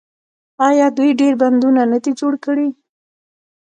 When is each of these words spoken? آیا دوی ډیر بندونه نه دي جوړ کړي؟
آیا 0.67 0.85
دوی 0.97 1.09
ډیر 1.21 1.33
بندونه 1.41 1.81
نه 1.91 1.97
دي 2.03 2.11
جوړ 2.19 2.33
کړي؟ 2.45 2.69